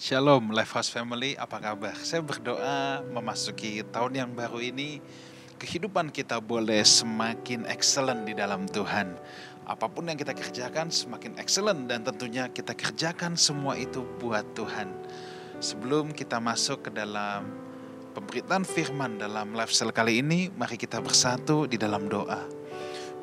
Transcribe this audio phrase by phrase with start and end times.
[0.00, 1.92] Shalom Lifehouse Family, apa kabar?
[1.92, 4.96] Saya berdoa memasuki tahun yang baru ini
[5.60, 9.12] kehidupan kita boleh semakin excellent di dalam Tuhan.
[9.68, 14.88] Apa pun yang kita kerjakan semakin excellent dan tentunya kita kerjakan semua itu buat Tuhan.
[15.60, 17.52] Sebelum kita masuk ke dalam
[18.16, 22.59] pemberitaan firman dalam lifestyle kali ini, mari kita bersatu di dalam doa.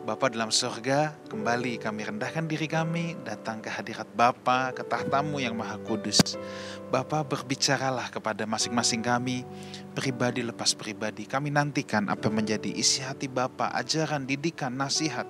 [0.08, 5.52] Bapa dalam surga, kembali kami rendahkan diri kami, datang ke hadirat Bapa, ke tahtamu yang
[5.52, 6.40] maha kudus.
[6.88, 9.44] Bapa berbicaralah kepada masing-masing kami,
[9.92, 11.28] pribadi lepas pribadi.
[11.28, 15.28] Kami nantikan apa menjadi isi hati Bapa, ajaran, didikan, nasihat,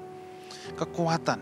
[0.78, 1.42] kekuatan.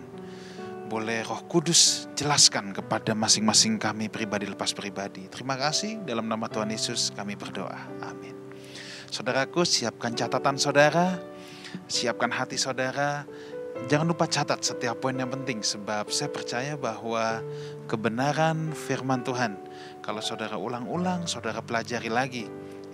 [0.87, 5.27] Boleh roh kudus jelaskan kepada masing-masing kami pribadi lepas pribadi.
[5.27, 7.99] Terima kasih dalam nama Tuhan Yesus kami berdoa.
[7.99, 8.31] Amin.
[9.11, 11.34] Saudaraku siapkan catatan saudara,
[11.85, 13.25] siapkan hati saudara.
[13.91, 17.43] Jangan lupa catat setiap poin yang penting sebab saya percaya bahwa
[17.91, 19.59] kebenaran firman Tuhan
[19.99, 22.45] kalau saudara ulang-ulang, saudara pelajari lagi,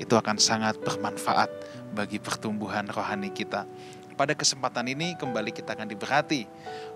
[0.02, 1.52] itu akan sangat bermanfaat
[1.94, 3.68] bagi pertumbuhan rohani kita.
[4.16, 6.46] Pada kesempatan ini kembali kita akan diberkati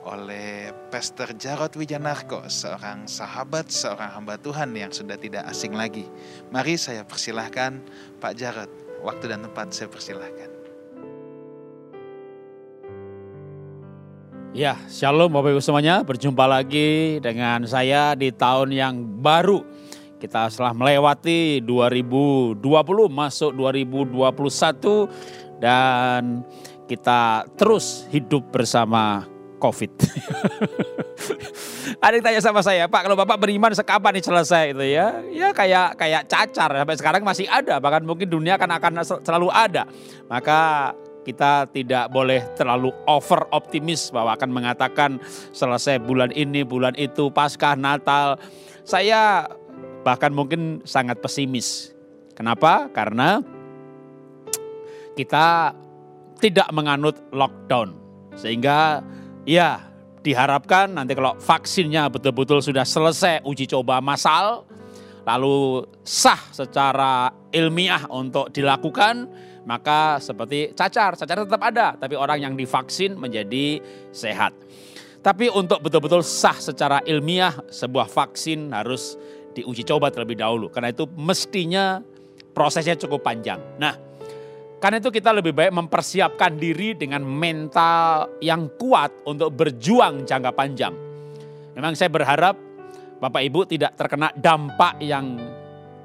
[0.07, 6.07] oleh Pastor Jarod Wijanarko, seorang sahabat, seorang hamba Tuhan yang sudah tidak asing lagi.
[6.53, 7.81] Mari saya persilahkan
[8.23, 8.71] Pak Jarod,
[9.03, 10.54] waktu dan tempat saya persilahkan.
[14.55, 15.99] Ya, shalom Bapak Ibu semuanya.
[15.99, 19.59] Berjumpa lagi dengan saya di tahun yang baru.
[20.15, 22.63] Kita setelah melewati 2020
[23.11, 26.39] masuk 2021 dan
[26.87, 29.27] kita terus hidup bersama
[29.59, 29.91] COVID.
[32.05, 35.19] Ada yang tanya sama saya, Pak, kalau Bapak beriman sekapan nih selesai itu ya?
[35.35, 39.83] Ya kayak kayak cacar sampai sekarang masih ada, bahkan mungkin dunia akan akan selalu ada.
[40.31, 45.17] Maka kita tidak boleh terlalu over optimis bahwa akan mengatakan
[45.49, 48.37] selesai bulan ini, bulan itu, Paskah, Natal.
[48.85, 49.49] Saya
[50.05, 51.89] bahkan mungkin sangat pesimis.
[52.37, 52.93] Kenapa?
[52.93, 53.41] Karena
[55.17, 55.73] kita
[56.37, 57.97] tidak menganut lockdown.
[58.37, 59.01] Sehingga
[59.47, 59.89] ya
[60.21, 64.67] diharapkan nanti kalau vaksinnya betul-betul sudah selesai uji coba massal,
[65.25, 69.31] lalu sah secara ilmiah untuk dilakukan,
[69.65, 73.81] maka seperti cacar, cacar tetap ada, tapi orang yang divaksin menjadi
[74.13, 74.53] sehat.
[75.25, 79.17] Tapi untuk betul-betul sah secara ilmiah, sebuah vaksin harus
[79.57, 80.69] diuji coba terlebih dahulu.
[80.69, 81.97] Karena itu mestinya
[82.53, 83.57] prosesnya cukup panjang.
[83.81, 83.97] Nah,
[84.77, 90.93] karena itu kita lebih baik mempersiapkan diri dengan mental yang kuat untuk berjuang jangka panjang.
[91.73, 92.53] Memang saya berharap
[93.17, 95.41] Bapak Ibu tidak terkena dampak yang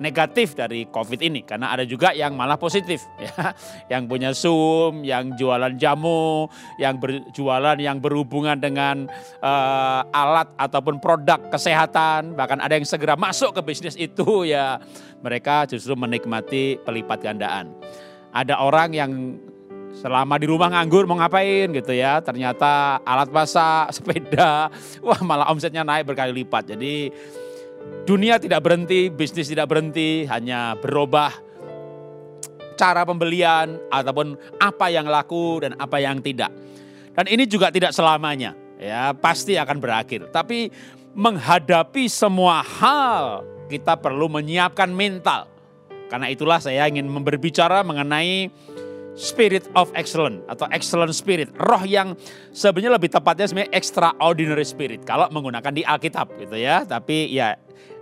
[0.01, 3.53] negatif dari COVID ini karena ada juga yang malah positif ya,
[3.93, 6.49] yang punya Zoom, yang jualan jamu,
[6.81, 9.07] yang berjualan yang berhubungan dengan
[9.45, 14.81] uh, alat ataupun produk kesehatan, bahkan ada yang segera masuk ke bisnis itu ya.
[15.21, 17.77] Mereka justru menikmati pelipat gandaan.
[18.33, 19.13] Ada orang yang
[19.91, 22.25] selama di rumah nganggur mau ngapain gitu ya.
[22.25, 24.73] Ternyata alat masak sepeda
[25.05, 26.73] wah malah omsetnya naik berkali lipat.
[26.73, 27.13] Jadi
[28.05, 31.31] dunia tidak berhenti, bisnis tidak berhenti, hanya berubah
[32.81, 36.49] cara pembelian ataupun apa yang laku dan apa yang tidak.
[37.13, 40.33] Dan ini juga tidak selamanya, ya pasti akan berakhir.
[40.33, 40.73] Tapi
[41.13, 45.47] menghadapi semua hal kita perlu menyiapkan mental.
[46.11, 48.51] Karena itulah saya ingin berbicara mengenai
[49.21, 51.53] spirit of excellence atau excellent spirit.
[51.61, 52.17] Roh yang
[52.57, 56.89] sebenarnya lebih tepatnya sebenarnya extraordinary spirit kalau menggunakan di Alkitab gitu ya.
[56.89, 57.53] Tapi ya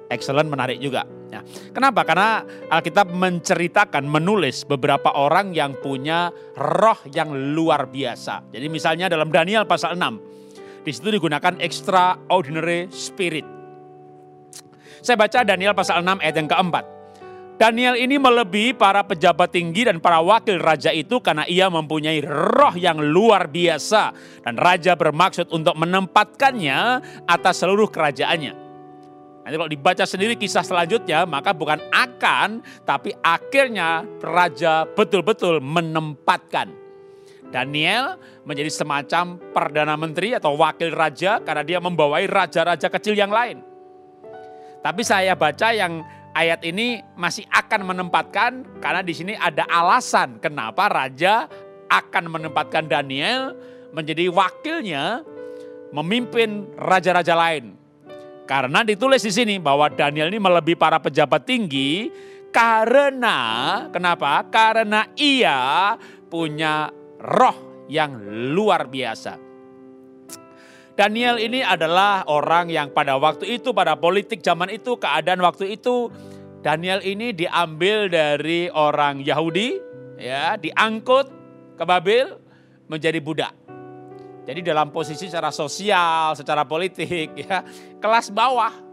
[0.09, 1.03] excellent menarik juga.
[1.29, 1.45] Ya.
[1.75, 2.07] Kenapa?
[2.07, 2.41] Karena
[2.73, 8.49] Alkitab menceritakan, menulis beberapa orang yang punya roh yang luar biasa.
[8.49, 13.45] Jadi misalnya dalam Daniel pasal 6, di situ digunakan extraordinary spirit.
[15.05, 16.98] Saya baca Daniel pasal 6 ayat yang keempat.
[17.59, 22.71] Daniel ini melebihi para pejabat tinggi dan para wakil raja itu karena ia mempunyai roh
[22.79, 24.15] yang luar biasa.
[24.47, 28.55] Dan raja bermaksud untuk menempatkannya atas seluruh kerajaannya.
[29.43, 36.71] Nanti kalau dibaca sendiri kisah selanjutnya, maka bukan akan, tapi akhirnya raja betul-betul menempatkan.
[37.51, 43.67] Daniel menjadi semacam perdana menteri atau wakil raja karena dia membawai raja-raja kecil yang lain.
[44.79, 46.07] Tapi saya baca yang
[46.39, 51.51] ayat ini masih akan menempatkan karena di sini ada alasan kenapa raja
[51.91, 53.59] akan menempatkan Daniel
[53.91, 55.27] menjadi wakilnya
[55.91, 57.75] memimpin raja-raja lain.
[58.47, 62.09] Karena ditulis di sini bahwa Daniel ini melebihi para pejabat tinggi
[62.49, 63.37] karena
[63.93, 64.41] kenapa?
[64.49, 65.93] Karena ia
[66.33, 66.89] punya
[67.21, 68.17] roh yang
[68.55, 69.48] luar biasa.
[70.99, 76.11] Daniel ini adalah orang yang pada waktu itu, pada politik zaman itu, keadaan waktu itu,
[76.59, 79.79] Daniel ini diambil dari orang Yahudi,
[80.19, 81.31] ya, diangkut
[81.79, 82.43] ke Babel
[82.91, 83.55] menjadi budak.
[84.43, 87.63] Jadi dalam posisi secara sosial, secara politik, ya,
[88.03, 88.88] kelas bawah.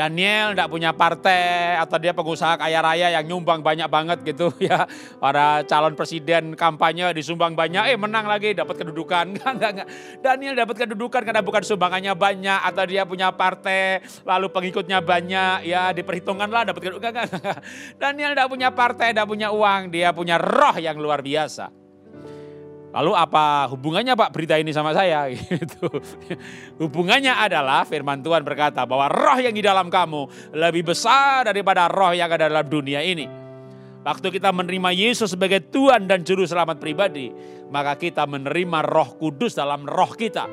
[0.00, 4.88] Daniel tidak punya partai atau dia pengusaha kaya raya yang nyumbang banyak banget gitu ya.
[5.20, 9.28] Para calon presiden kampanye disumbang banyak, eh menang lagi dapat kedudukan.
[9.36, 9.88] Enggak, enggak, enggak.
[10.24, 15.92] Daniel dapat kedudukan karena bukan sumbangannya banyak atau dia punya partai lalu pengikutnya banyak ya
[15.92, 17.12] diperhitungkan lah dapat kedudukan.
[17.20, 17.58] Enggak.
[18.00, 21.79] Daniel tidak punya partai, tidak punya uang, dia punya roh yang luar biasa.
[22.90, 25.30] Lalu apa hubungannya Pak berita ini sama saya?
[25.30, 25.86] Gitu.
[26.82, 32.10] Hubungannya adalah firman Tuhan berkata bahwa roh yang di dalam kamu lebih besar daripada roh
[32.10, 33.30] yang ada dalam dunia ini.
[34.00, 37.30] Waktu kita menerima Yesus sebagai Tuhan dan Juru Selamat pribadi,
[37.68, 40.48] maka kita menerima roh kudus dalam roh kita.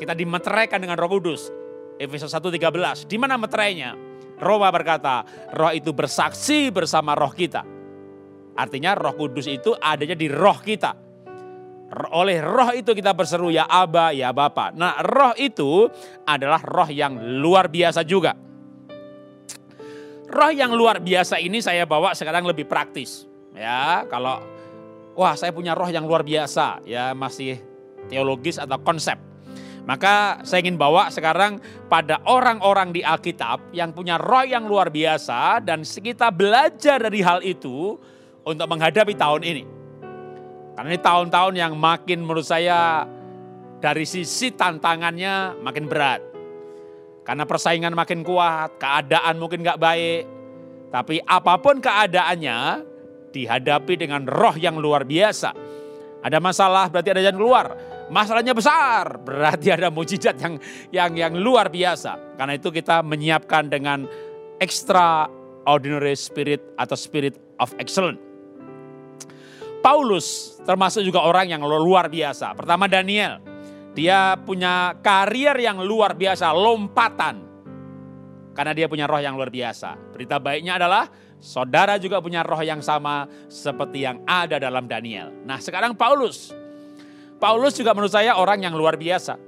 [0.00, 1.52] Kita dimeteraikan dengan roh kudus.
[1.96, 3.96] Efesus 1.13, di mana meterainya?
[4.36, 7.64] Roma berkata, roh itu bersaksi bersama roh kita.
[8.56, 11.05] Artinya roh kudus itu adanya di roh kita
[11.94, 14.74] oleh roh itu kita berseru ya Aba, ya Bapa.
[14.74, 15.86] Nah roh itu
[16.26, 18.34] adalah roh yang luar biasa juga.
[20.26, 23.30] Roh yang luar biasa ini saya bawa sekarang lebih praktis.
[23.54, 24.42] Ya, kalau
[25.14, 27.62] wah saya punya roh yang luar biasa, ya masih
[28.10, 29.16] teologis atau konsep.
[29.86, 35.62] Maka saya ingin bawa sekarang pada orang-orang di Alkitab yang punya roh yang luar biasa
[35.62, 37.94] dan kita belajar dari hal itu
[38.42, 39.75] untuk menghadapi tahun ini.
[40.76, 43.08] Karena ini tahun-tahun yang makin menurut saya
[43.80, 46.20] dari sisi tantangannya makin berat.
[47.24, 50.28] Karena persaingan makin kuat, keadaan mungkin gak baik.
[50.92, 52.84] Tapi apa pun keadaannya
[53.32, 55.50] dihadapi dengan roh yang luar biasa.
[56.22, 57.66] Ada masalah berarti ada jalan keluar.
[58.06, 60.54] Masalahnya besar berarti ada mujizat yang
[60.94, 62.36] yang yang luar biasa.
[62.38, 64.06] Karena itu kita menyiapkan dengan
[64.62, 68.25] extraordinary spirit atau spirit of excellence.
[69.86, 72.58] Paulus termasuk juga orang yang luar biasa.
[72.58, 73.38] Pertama Daniel,
[73.94, 77.46] dia punya karier yang luar biasa, lompatan.
[78.50, 79.94] Karena dia punya roh yang luar biasa.
[80.10, 81.06] Berita baiknya adalah
[81.38, 85.30] saudara juga punya roh yang sama seperti yang ada dalam Daniel.
[85.46, 86.50] Nah sekarang Paulus.
[87.38, 89.38] Paulus juga menurut saya orang yang luar biasa.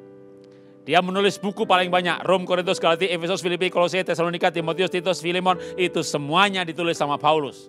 [0.87, 2.23] Dia menulis buku paling banyak.
[2.23, 5.59] Rom, Korintus, Galatia, Efesus, Filipi, Kolose, Tesalonika, Timotius, Titus, Filemon.
[5.75, 7.67] Itu semuanya ditulis sama Paulus.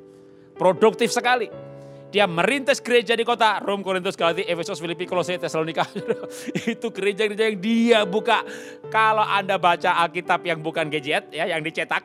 [0.54, 1.69] Produktif sekali.
[2.10, 5.86] Dia merintis gereja di kota Rom, Korintus, Galatia, Efesus, Filipi, Kolose, Tesalonika.
[6.74, 8.42] itu gereja-gereja yang dia buka.
[8.90, 12.02] Kalau Anda baca Alkitab yang bukan gadget ya, yang dicetak.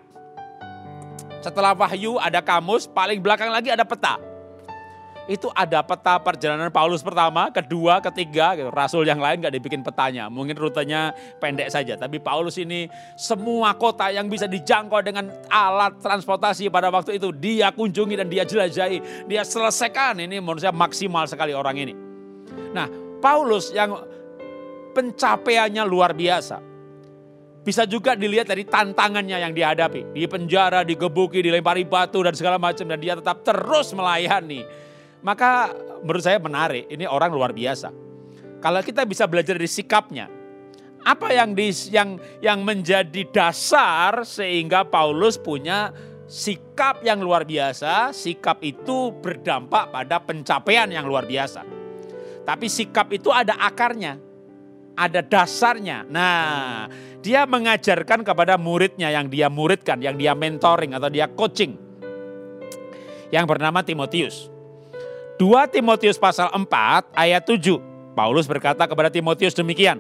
[1.41, 4.34] Setelah Wahyu ada kamus, paling belakang lagi ada peta
[5.25, 8.69] itu ada peta perjalanan Paulus pertama, kedua, ketiga, gitu.
[8.69, 10.29] rasul yang lain gak dibikin petanya.
[10.29, 16.69] Mungkin rutenya pendek saja, tapi Paulus ini semua kota yang bisa dijangkau dengan alat transportasi
[16.69, 20.21] pada waktu itu dia kunjungi dan dia jelajahi, dia selesaikan.
[20.21, 21.95] Ini menurut saya maksimal sekali orang ini.
[22.77, 22.85] Nah,
[23.25, 23.97] Paulus yang
[24.93, 26.61] pencapaiannya luar biasa.
[27.65, 30.13] Bisa juga dilihat dari tantangannya yang dihadapi.
[30.13, 32.85] Di penjara, digebuki, dilempari batu dan segala macam.
[32.85, 34.85] Dan dia tetap terus melayani
[35.25, 35.73] maka
[36.05, 37.89] menurut saya menarik, ini orang luar biasa.
[38.61, 40.29] Kalau kita bisa belajar dari sikapnya,
[41.05, 45.93] apa yang di, yang yang menjadi dasar sehingga Paulus punya
[46.29, 51.65] sikap yang luar biasa, sikap itu berdampak pada pencapaian yang luar biasa.
[52.45, 54.21] Tapi sikap itu ada akarnya,
[54.97, 56.05] ada dasarnya.
[56.09, 56.89] Nah,
[57.25, 61.77] dia mengajarkan kepada muridnya yang dia muridkan, yang dia mentoring atau dia coaching.
[63.33, 64.54] Yang bernama Timotius.
[65.35, 67.59] 2 Timotius pasal 4 ayat 7.
[68.15, 69.99] Paulus berkata kepada Timotius demikian.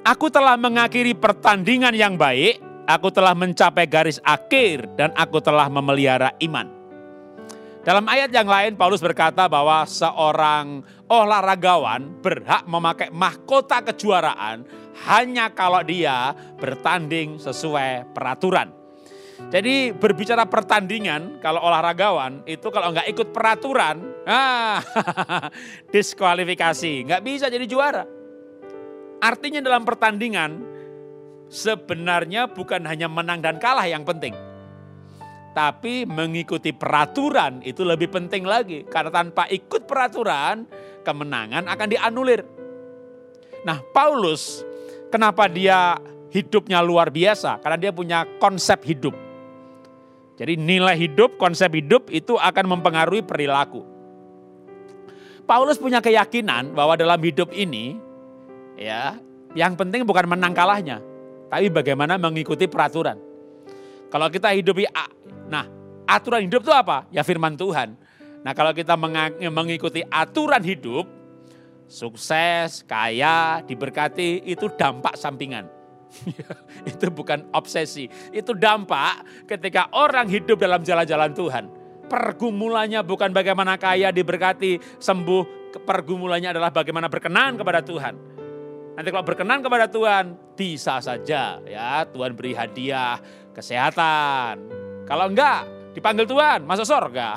[0.00, 2.56] Aku telah mengakhiri pertandingan yang baik,
[2.88, 6.72] aku telah mencapai garis akhir dan aku telah memelihara iman.
[7.84, 14.66] Dalam ayat yang lain Paulus berkata bahwa seorang olahragawan berhak memakai mahkota kejuaraan
[15.06, 18.75] hanya kalau dia bertanding sesuai peraturan.
[19.36, 24.80] Jadi berbicara pertandingan, kalau olahragawan itu kalau nggak ikut peraturan, ah,
[25.94, 28.04] diskualifikasi, nggak bisa jadi juara.
[29.20, 30.76] Artinya dalam pertandingan
[31.52, 34.32] sebenarnya bukan hanya menang dan kalah yang penting.
[35.56, 38.84] Tapi mengikuti peraturan itu lebih penting lagi.
[38.84, 40.68] Karena tanpa ikut peraturan,
[41.00, 42.44] kemenangan akan dianulir.
[43.64, 44.60] Nah Paulus,
[45.08, 45.96] kenapa dia
[46.28, 47.56] hidupnya luar biasa?
[47.64, 49.25] Karena dia punya konsep hidup.
[50.36, 53.80] Jadi nilai hidup, konsep hidup itu akan mempengaruhi perilaku.
[55.48, 57.96] Paulus punya keyakinan bahwa dalam hidup ini
[58.76, 59.16] ya.
[59.56, 61.00] Yang penting bukan menang kalahnya,
[61.48, 63.16] tapi bagaimana mengikuti peraturan.
[64.12, 64.76] Kalau kita hidup
[65.48, 65.64] nah
[66.04, 67.08] aturan hidup itu apa?
[67.08, 67.96] Ya firman Tuhan.
[68.44, 68.92] Nah kalau kita
[69.48, 71.08] mengikuti aturan hidup,
[71.88, 75.72] sukses, kaya, diberkati, itu dampak sampingan.
[76.90, 81.64] itu bukan obsesi, itu dampak ketika orang hidup dalam jalan-jalan Tuhan.
[82.06, 88.36] Pergumulannya bukan bagaimana kaya, diberkati, sembuh, pergumulannya adalah bagaimana berkenan kepada Tuhan
[88.96, 93.20] Nanti kalau berkenan kepada Tuhan, bisa saja ya Tuhan beri hadiah
[93.52, 94.56] kesehatan.
[95.04, 97.36] Kalau enggak, dipanggil Tuhan, masuk surga.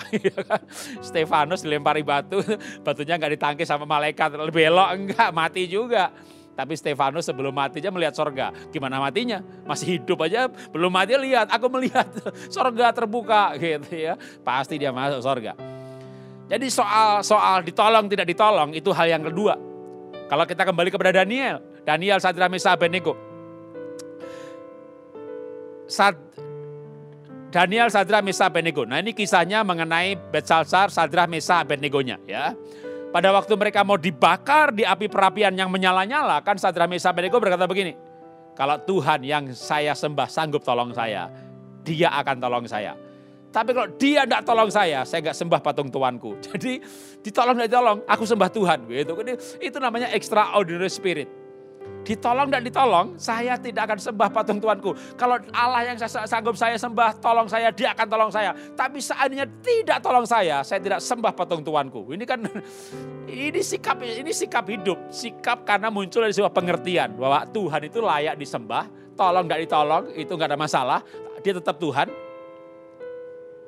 [1.12, 2.40] Stefanus dilempari batu,
[2.88, 6.16] batunya enggak ditangkis sama malaikat, belok enggak, mati juga.
[6.60, 8.51] Tapi Stefanus sebelum matinya melihat sorga.
[8.68, 9.39] Gimana matinya?
[9.63, 11.48] Masih hidup aja, belum mati lihat.
[11.56, 12.12] Aku melihat
[12.51, 14.20] sorga terbuka gitu ya.
[14.44, 15.56] Pasti dia masuk sorga.
[16.51, 19.56] Jadi soal soal ditolong tidak ditolong itu hal yang kedua.
[20.28, 23.16] Kalau kita kembali kepada Daniel, Daniel Sadra Mesa Abednego.
[25.88, 26.20] Sad,
[27.56, 28.84] Daniel Sadra Mesa Abednego.
[28.84, 32.51] Nah ini kisahnya mengenai Betsalsar Sadra Mesa Abednego-nya ya.
[33.10, 37.66] Pada waktu mereka mau dibakar di api perapian yang menyala-nyala, kan Sadra Mesa Abednego berkata
[37.66, 37.98] begini,
[38.54, 41.25] kalau Tuhan yang saya sembah sanggup tolong saya,
[41.82, 42.94] dia akan tolong saya.
[43.50, 46.38] Tapi kalau dia tidak tolong saya, saya nggak sembah patung tuanku.
[46.46, 46.78] Jadi
[47.25, 48.80] ditolong tidak ditolong, aku sembah Tuhan.
[48.86, 49.12] Gitu.
[49.58, 51.38] Itu namanya extraordinary spirit.
[52.10, 54.98] Ditolong tidak ditolong, saya tidak akan sembah patung tuanku.
[55.13, 58.50] Kalau Allah yang saya, sanggup saya sembah, tolong saya, dia akan tolong saya.
[58.74, 62.10] Tapi seandainya tidak tolong saya, saya tidak sembah patung tuanku.
[62.10, 62.41] Ini kan
[63.29, 68.41] ini sikap ini sikap hidup, sikap karena muncul dari sebuah pengertian bahwa Tuhan itu layak
[68.41, 71.00] disembah, tolong tidak ditolong itu nggak ada masalah.
[71.46, 72.10] Dia tetap Tuhan,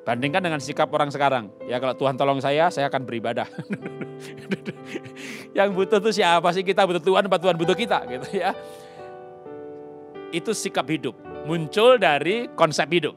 [0.02, 1.46] Bandingkan dengan sikap orang sekarang.
[1.70, 3.46] Ya kalau Tuhan tolong saya, saya akan beribadah.
[5.52, 6.64] yang butuh itu siapa sih?
[6.64, 8.04] Kita butuh Tuhan, apa Tuhan butuh kita?
[8.08, 8.56] Gitu ya.
[10.32, 11.16] Itu sikap hidup.
[11.44, 13.12] Muncul dari konsep hidup.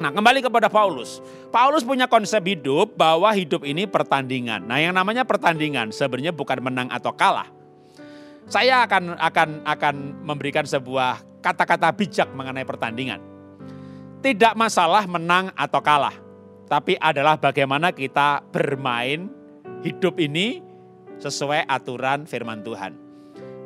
[0.00, 1.20] Nah kembali kepada Paulus.
[1.52, 4.64] Paulus punya konsep hidup bahwa hidup ini pertandingan.
[4.64, 7.46] Nah yang namanya pertandingan sebenarnya bukan menang atau kalah.
[8.48, 9.94] Saya akan akan akan
[10.24, 13.20] memberikan sebuah kata-kata bijak mengenai pertandingan.
[14.24, 16.12] Tidak masalah menang atau kalah,
[16.68, 19.32] tapi adalah bagaimana kita bermain
[19.80, 20.60] hidup ini
[21.20, 22.96] sesuai aturan firman Tuhan.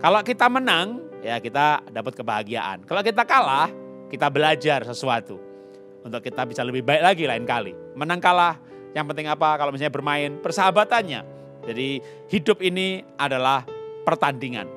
[0.03, 2.85] Kalau kita menang, ya kita dapat kebahagiaan.
[2.85, 3.71] Kalau kita kalah,
[4.11, 5.41] kita belajar sesuatu.
[6.05, 7.73] Untuk kita bisa lebih baik lagi lain kali.
[7.97, 8.61] Menang kalah,
[8.93, 11.25] yang penting apa kalau misalnya bermain, persahabatannya.
[11.65, 13.65] Jadi hidup ini adalah
[14.05, 14.69] pertandingan.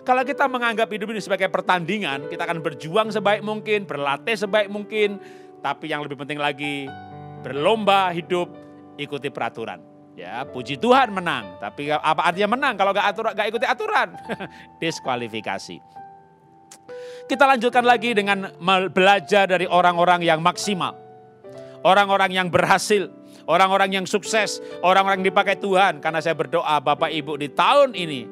[0.00, 5.20] Kalau kita menganggap hidup ini sebagai pertandingan, kita akan berjuang sebaik mungkin, berlatih sebaik mungkin,
[5.60, 6.88] tapi yang lebih penting lagi
[7.44, 8.48] berlomba hidup
[8.96, 9.89] ikuti peraturan.
[10.20, 14.08] Ya, puji Tuhan menang, tapi apa artinya menang kalau gak, aturan, gak ikuti aturan?
[14.84, 15.80] Diskualifikasi.
[17.24, 18.52] Kita lanjutkan lagi dengan
[18.92, 20.92] belajar dari orang-orang yang maksimal.
[21.80, 23.08] Orang-orang yang berhasil,
[23.48, 26.04] orang-orang yang sukses, orang-orang yang dipakai Tuhan.
[26.04, 28.28] Karena saya berdoa Bapak Ibu di tahun ini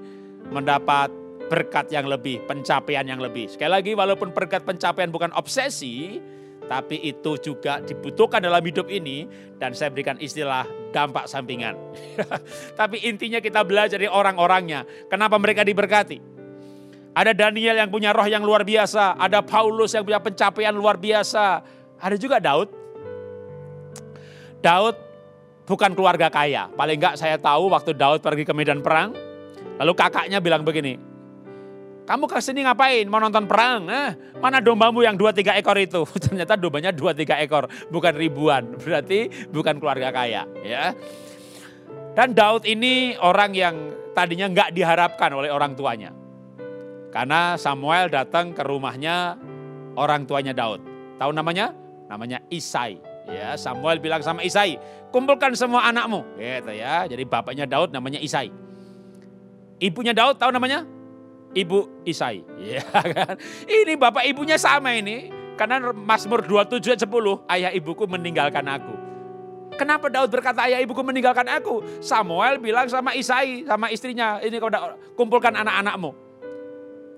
[0.52, 1.09] mendapat
[1.49, 3.49] berkat yang lebih, pencapaian yang lebih.
[3.49, 6.21] Sekali lagi walaupun berkat pencapaian bukan obsesi,
[6.69, 9.25] tapi itu juga dibutuhkan dalam hidup ini
[9.57, 11.75] dan saya berikan istilah dampak sampingan.
[12.79, 14.85] tapi intinya kita belajar dari orang-orangnya.
[15.09, 16.21] Kenapa mereka diberkati?
[17.17, 21.65] Ada Daniel yang punya roh yang luar biasa, ada Paulus yang punya pencapaian luar biasa,
[21.99, 22.71] ada juga Daud.
[24.63, 24.95] Daud
[25.67, 26.71] bukan keluarga kaya.
[26.71, 29.17] Paling enggak saya tahu waktu Daud pergi ke medan perang,
[29.81, 31.08] lalu kakaknya bilang begini,
[32.09, 33.05] kamu ke sini ngapain?
[33.05, 33.85] Mau nonton perang?
[33.85, 36.09] Eh, mana dombamu yang dua tiga ekor itu?
[36.25, 38.81] Ternyata dombanya dua tiga ekor, bukan ribuan.
[38.81, 40.49] Berarti bukan keluarga kaya.
[40.65, 40.97] ya.
[42.17, 43.77] Dan Daud ini orang yang
[44.17, 46.11] tadinya nggak diharapkan oleh orang tuanya.
[47.12, 49.37] Karena Samuel datang ke rumahnya
[49.93, 50.81] orang tuanya Daud.
[51.21, 51.77] Tahu namanya?
[52.09, 52.97] Namanya Isai.
[53.29, 54.81] Ya, Samuel bilang sama Isai,
[55.12, 56.25] kumpulkan semua anakmu.
[56.41, 57.05] Gitu ya.
[57.05, 58.49] Jadi bapaknya Daud namanya Isai.
[59.77, 60.98] Ibunya Daud tahu namanya?
[61.57, 62.45] Ibu Isai.
[62.61, 63.38] Ya kan?
[63.64, 65.33] Ini bapak ibunya sama ini.
[65.59, 68.95] Karena Mazmur 27 ayat 10, ayah ibuku meninggalkan aku.
[69.75, 71.83] Kenapa Daud berkata ayah ibuku meninggalkan aku?
[71.99, 74.71] Samuel bilang sama Isai, sama istrinya, ini kau
[75.19, 76.11] kumpulkan anak-anakmu.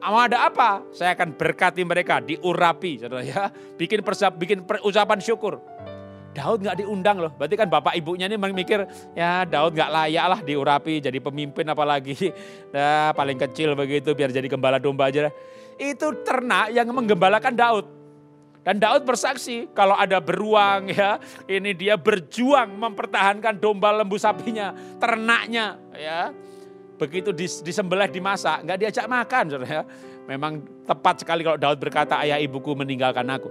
[0.00, 0.80] Mau ada apa?
[0.88, 3.52] Saya akan berkati mereka, diurapi, saudara ya.
[3.76, 5.60] Bikin persiap, bikin ucapan syukur.
[6.30, 7.32] Daud nggak diundang loh.
[7.34, 8.87] Berarti kan bapak ibunya ini mikir
[9.18, 12.30] ya Daud nggak layak lah diurapi jadi pemimpin apalagi
[12.75, 15.30] nah, paling kecil begitu biar jadi gembala domba aja.
[15.80, 17.87] Itu ternak yang menggembalakan Daud.
[18.60, 21.16] Dan Daud bersaksi kalau ada beruang ya,
[21.49, 26.28] ini dia berjuang mempertahankan domba lembu sapinya, ternaknya ya.
[27.00, 29.88] begitu dis, disembelih dimasak, nggak diajak makan, ya.
[30.28, 33.49] Memang tepat sekali kalau Daud berkata, ayah ibuku meninggalkan aku.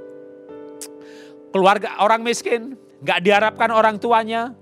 [1.49, 4.53] Keluarga orang miskin, nggak diharapkan orang tuanya,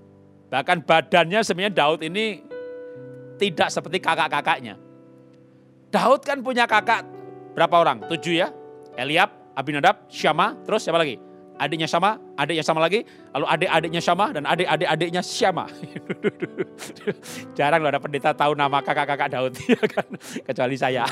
[0.47, 2.41] bahkan badannya sebenarnya Daud ini
[3.35, 4.79] tidak seperti kakak-kakaknya.
[5.91, 7.03] Daud kan punya kakak
[7.55, 8.07] berapa orang?
[8.07, 8.49] Tujuh ya.
[8.97, 11.26] Eliab, Abinadab, Syama, terus siapa lagi?
[11.57, 13.01] Adiknya sama, adiknya sama lagi,
[13.33, 15.65] lalu adik-adiknya sama dan adik-adik-adiknya Syama.
[17.57, 20.05] Jarang loh ada pendeta tahu nama kakak-kakak Daud, ya kan?
[20.45, 21.09] kecuali saya.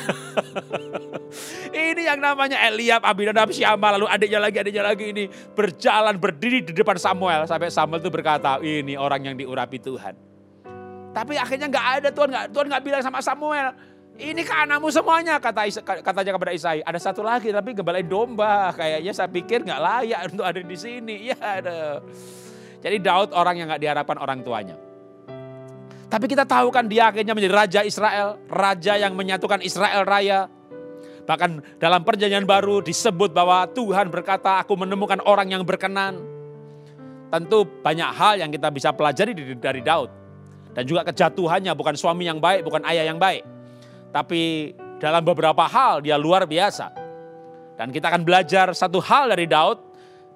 [1.90, 5.24] ini yang namanya Eliab, Abinadab, Syama, lalu adiknya lagi, adiknya lagi ini
[5.58, 10.14] berjalan berdiri di depan Samuel sampai Samuel itu berkata, ini orang yang diurapi Tuhan.
[11.10, 13.74] Tapi akhirnya nggak ada Tuhan nggak Tuhan nggak bilang sama Samuel,
[14.16, 15.68] ini kan anakmu semuanya kata
[16.00, 16.80] katanya kepada Isai.
[16.88, 18.72] Ada satu lagi tapi gembalain domba.
[18.72, 21.16] Kayaknya saya pikir nggak layak untuk ada di sini.
[21.36, 22.00] Ya ada.
[22.80, 24.76] Jadi Daud orang yang nggak diharapkan orang tuanya.
[26.06, 30.48] Tapi kita tahu kan dia akhirnya menjadi raja Israel, raja yang menyatukan Israel raya.
[31.26, 36.22] Bahkan dalam perjanjian baru disebut bahwa Tuhan berkata, aku menemukan orang yang berkenan.
[37.34, 40.14] Tentu banyak hal yang kita bisa pelajari dari Daud
[40.78, 43.55] dan juga kejatuhannya bukan suami yang baik, bukan ayah yang baik.
[44.16, 46.96] Tapi dalam beberapa hal dia luar biasa.
[47.76, 49.84] Dan kita akan belajar satu hal dari Daud,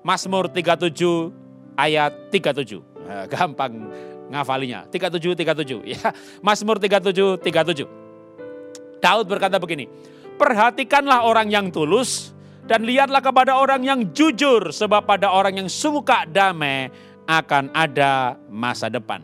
[0.03, 2.83] Mazmur 37 ayat 37.
[3.07, 3.88] Nah, gampang
[4.27, 4.83] ngafalinya.
[4.91, 6.12] 37 37 ya.
[6.43, 9.00] Mazmur 37 37.
[9.00, 9.88] Daud berkata begini,
[10.36, 12.36] "Perhatikanlah orang yang tulus
[12.67, 16.91] dan lihatlah kepada orang yang jujur sebab pada orang yang suka damai
[17.24, 19.24] akan ada masa depan."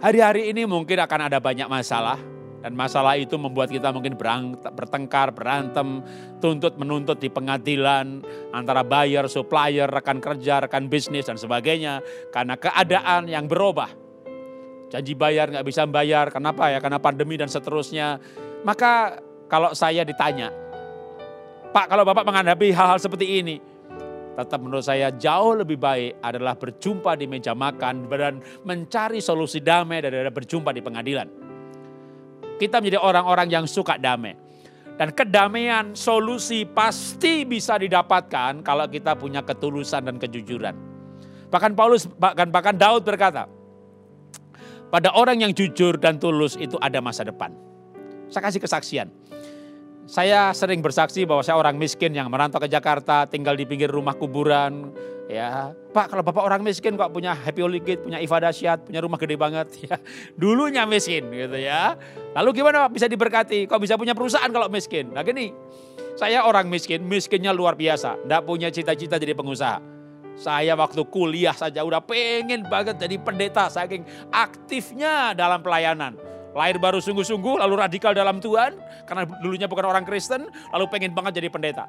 [0.00, 2.33] Hari-hari ini mungkin akan ada banyak masalah
[2.64, 4.16] dan masalah itu membuat kita mungkin
[4.72, 6.00] bertengkar, berantem,
[6.40, 8.24] tuntut menuntut di pengadilan
[8.56, 12.00] antara buyer, supplier, rekan kerja, rekan bisnis dan sebagainya
[12.32, 13.92] karena keadaan yang berubah.
[14.88, 16.80] Janji bayar nggak bisa bayar, kenapa ya?
[16.80, 18.16] Karena pandemi dan seterusnya.
[18.64, 20.48] Maka kalau saya ditanya,
[21.68, 23.60] Pak kalau Bapak menghadapi hal-hal seperti ini,
[24.40, 30.00] tetap menurut saya jauh lebih baik adalah berjumpa di meja makan dan mencari solusi damai
[30.00, 31.43] daripada berjumpa di pengadilan.
[32.58, 34.38] Kita menjadi orang-orang yang suka damai.
[34.94, 40.74] Dan kedamaian solusi pasti bisa didapatkan kalau kita punya ketulusan dan kejujuran.
[41.50, 43.50] Bahkan Paulus, bahkan, bahkan Daud berkata,
[44.94, 47.50] pada orang yang jujur dan tulus itu ada masa depan.
[48.30, 49.10] Saya kasih kesaksian.
[50.04, 54.12] Saya sering bersaksi bahwa saya orang miskin yang merantau ke Jakarta, tinggal di pinggir rumah
[54.12, 54.92] kuburan.
[55.32, 59.00] Ya, Pak, kalau Bapak orang miskin kok punya Happy Holy Gate, punya Iva Dasyat, punya
[59.00, 59.96] rumah gede banget ya.
[60.36, 61.96] Dulunya miskin gitu ya.
[62.36, 63.64] Lalu gimana Pak bisa diberkati?
[63.64, 65.16] Kok bisa punya perusahaan kalau miskin?
[65.16, 65.56] Nah gini,
[66.20, 68.20] saya orang miskin, miskinnya luar biasa.
[68.20, 69.80] Tidak punya cita-cita jadi pengusaha.
[70.36, 77.02] Saya waktu kuliah saja udah pengen banget jadi pendeta saking aktifnya dalam pelayanan lahir baru
[77.02, 81.84] sungguh-sungguh, lalu radikal dalam Tuhan, karena dulunya bukan orang Kristen, lalu pengen banget jadi pendeta.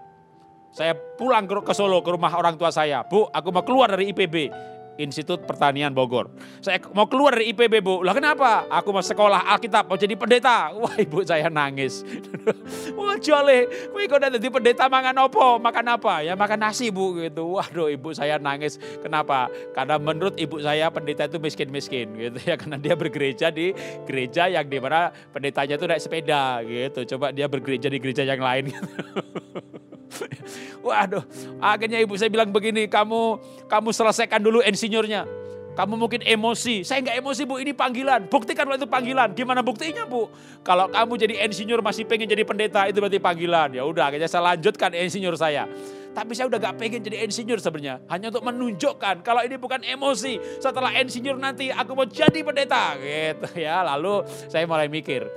[0.76, 3.08] Saya pulang ke Solo, ke rumah orang tua saya.
[3.08, 4.52] Bu, aku mau keluar dari IPB.
[4.96, 6.32] Institut Pertanian Bogor.
[6.64, 7.96] Saya mau keluar dari IPB bu.
[8.04, 8.64] Lah kenapa?
[8.72, 10.72] Aku mau sekolah Alkitab, mau jadi pendeta.
[10.82, 12.08] Wah ibu saya nangis.
[12.98, 15.46] Wah joleh, wih kok jadi pendeta makan apa?
[15.60, 16.14] Makan apa?
[16.24, 17.60] Ya makan nasi bu gitu.
[17.60, 18.80] Waduh ibu saya nangis.
[19.04, 19.52] Kenapa?
[19.76, 22.56] Karena menurut ibu saya pendeta itu miskin-miskin gitu ya.
[22.62, 23.76] Karena dia bergereja di
[24.08, 27.04] gereja yang di mana pendetanya itu naik sepeda gitu.
[27.16, 28.72] Coba dia bergereja di gereja yang lain.
[28.72, 29.85] Gitu.
[30.86, 31.24] Waduh,
[31.60, 35.46] akhirnya ibu saya bilang begini, kamu kamu selesaikan dulu insinyurnya.
[35.76, 36.88] Kamu mungkin emosi.
[36.88, 38.32] Saya nggak emosi bu, ini panggilan.
[38.32, 39.36] Buktikan kalau itu panggilan.
[39.36, 40.32] Gimana buktinya bu?
[40.64, 43.76] Kalau kamu jadi insinyur masih pengen jadi pendeta, itu berarti panggilan.
[43.76, 45.68] Ya udah, akhirnya saya lanjutkan insinyur saya.
[46.16, 48.00] Tapi saya udah gak pengen jadi insinyur sebenarnya.
[48.08, 50.64] Hanya untuk menunjukkan kalau ini bukan emosi.
[50.64, 52.96] Setelah insinyur nanti aku mau jadi pendeta.
[52.96, 53.84] Gitu ya.
[53.84, 55.28] Lalu saya mulai mikir.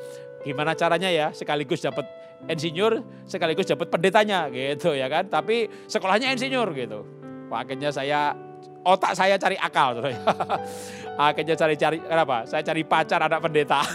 [0.46, 2.06] Gimana caranya ya sekaligus dapat
[2.46, 5.26] insinyur sekaligus dapat pendetanya gitu ya kan.
[5.26, 7.02] Tapi sekolahnya insinyur gitu.
[7.48, 8.36] Akhirnya saya
[8.86, 9.98] otak saya cari akal.
[11.18, 12.46] Akhirnya cari-cari kenapa?
[12.46, 13.82] Saya cari pacar anak pendeta.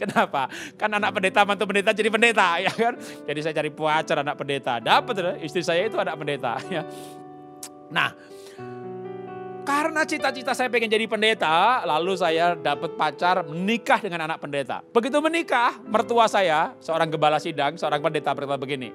[0.00, 0.48] Kenapa?
[0.78, 2.94] Kan anak pendeta mantu pendeta jadi pendeta ya kan.
[2.98, 4.78] Jadi saya cari pacar anak pendeta.
[4.82, 6.82] Dapat istri saya itu anak pendeta ya.
[7.92, 8.10] Nah,
[9.62, 14.82] karena cita-cita saya pengen jadi pendeta, lalu saya dapat pacar menikah dengan anak pendeta.
[14.90, 18.90] Begitu menikah, mertua saya, seorang gembala sidang, seorang pendeta berkata begini,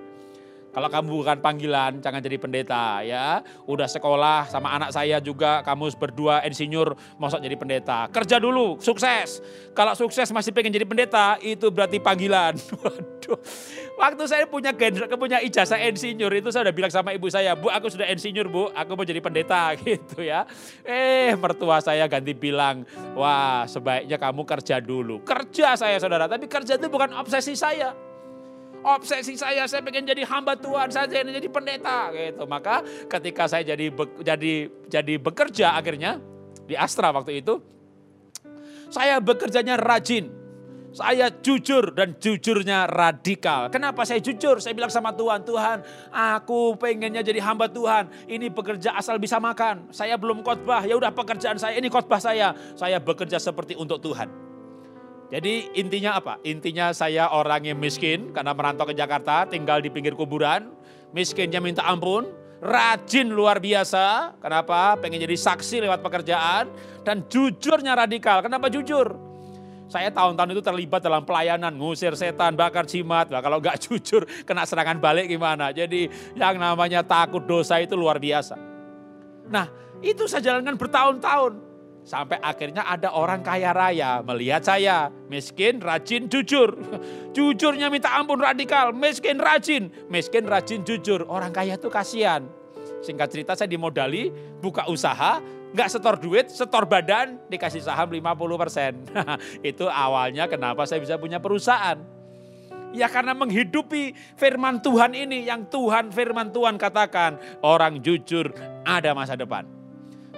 [0.78, 3.42] Kalau kamu bukan panggilan, jangan jadi pendeta ya.
[3.66, 8.06] Udah sekolah sama anak saya juga, kamu berdua insinyur, masuk jadi pendeta.
[8.14, 9.42] Kerja dulu, sukses.
[9.74, 12.62] Kalau sukses masih pengen jadi pendeta, itu berarti panggilan.
[12.86, 13.42] Waduh.
[13.98, 14.70] Waktu saya punya
[15.18, 18.70] punya ijazah insinyur itu saya udah bilang sama ibu saya, Bu aku sudah insinyur Bu,
[18.70, 20.46] aku mau jadi pendeta gitu ya.
[20.86, 22.86] Eh mertua saya ganti bilang,
[23.18, 25.26] wah sebaiknya kamu kerja dulu.
[25.26, 28.07] Kerja saya saudara, tapi kerja itu bukan obsesi saya
[28.96, 32.48] obsesi saya, saya pengen jadi hamba Tuhan, saya ingin jadi pendeta gitu.
[32.48, 32.80] Maka
[33.12, 33.92] ketika saya jadi
[34.24, 34.54] jadi
[34.88, 36.24] jadi bekerja akhirnya
[36.64, 37.60] di Astra waktu itu,
[38.88, 40.32] saya bekerjanya rajin.
[40.88, 43.70] Saya jujur dan jujurnya radikal.
[43.70, 44.58] Kenapa saya jujur?
[44.58, 48.10] Saya bilang sama Tuhan, Tuhan aku pengennya jadi hamba Tuhan.
[48.26, 49.94] Ini bekerja asal bisa makan.
[49.94, 52.56] Saya belum khotbah, ya udah pekerjaan saya, ini khotbah saya.
[52.74, 54.47] Saya bekerja seperti untuk Tuhan.
[55.28, 56.40] Jadi intinya apa?
[56.48, 60.72] Intinya saya orang yang miskin karena merantau ke Jakarta, tinggal di pinggir kuburan,
[61.12, 62.32] miskinnya minta ampun,
[62.64, 64.40] rajin luar biasa.
[64.40, 64.96] Kenapa?
[65.04, 66.72] Pengen jadi saksi lewat pekerjaan
[67.04, 68.40] dan jujurnya radikal.
[68.40, 69.28] Kenapa jujur?
[69.88, 73.28] Saya tahun-tahun itu terlibat dalam pelayanan, ngusir setan, bakar jimat.
[73.28, 75.76] Nah, kalau nggak jujur, kena serangan balik gimana?
[75.76, 76.08] Jadi
[76.40, 78.56] yang namanya takut dosa itu luar biasa.
[79.48, 79.68] Nah,
[80.00, 81.67] itu saya jalankan bertahun-tahun.
[82.08, 86.80] Sampai akhirnya ada orang kaya raya melihat saya miskin, rajin, jujur.
[87.36, 89.92] Jujurnya minta ampun radikal, miskin, rajin.
[90.08, 91.28] Miskin, rajin, jujur.
[91.28, 92.48] Orang kaya itu kasihan.
[93.04, 94.32] Singkat cerita saya dimodali,
[94.64, 95.44] buka usaha,
[95.76, 99.12] nggak setor duit, setor badan, dikasih saham 50%.
[99.76, 102.00] itu awalnya kenapa saya bisa punya perusahaan.
[102.96, 108.56] Ya karena menghidupi firman Tuhan ini yang Tuhan firman Tuhan katakan orang jujur
[108.88, 109.77] ada masa depan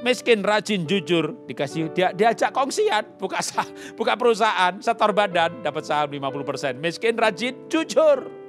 [0.02, 6.10] miskin, rajin, jujur, dikasih dia diajak kongsian, buka sah, buka perusahaan, setor badan, dapat saham
[6.12, 6.80] 50%.
[6.80, 8.40] Miskin, rajin, jujur.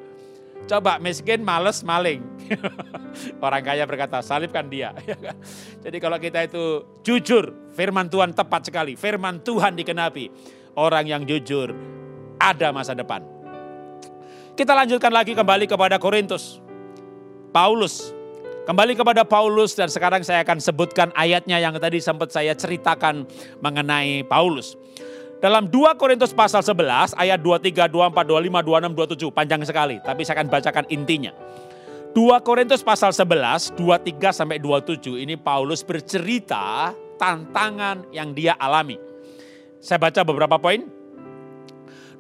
[0.69, 2.23] Coba miskin, males, maling.
[3.45, 4.95] Orang kaya berkata, salibkan dia.
[5.11, 5.37] Ya kan?
[5.83, 8.95] Jadi kalau kita itu jujur, firman Tuhan tepat sekali.
[8.95, 10.31] Firman Tuhan dikenapi.
[10.79, 11.75] Orang yang jujur
[12.39, 13.25] ada masa depan.
[14.55, 16.61] Kita lanjutkan lagi kembali kepada Korintus.
[17.51, 18.15] Paulus
[18.71, 23.27] Kembali kepada Paulus dan sekarang saya akan sebutkan ayatnya yang tadi sempat saya ceritakan
[23.59, 24.79] mengenai Paulus.
[25.43, 30.39] Dalam 2 Korintus pasal 11 ayat 23, 24, 25, 26, 27 panjang sekali tapi saya
[30.39, 31.35] akan bacakan intinya.
[32.15, 38.95] 2 Korintus pasal 11, 23 sampai 27 ini Paulus bercerita tantangan yang dia alami.
[39.83, 40.87] Saya baca beberapa poin.